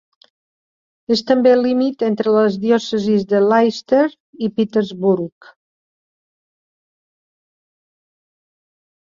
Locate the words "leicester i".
3.49-4.49